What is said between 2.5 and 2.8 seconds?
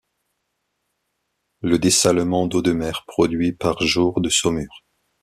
de